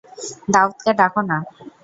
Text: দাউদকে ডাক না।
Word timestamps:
দাউদকে 0.53 0.91
ডাক 0.99 1.13
না। 1.29 1.37